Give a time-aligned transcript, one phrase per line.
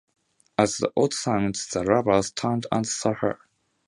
[0.57, 3.37] At the odd sound, the lovers turned and saw her.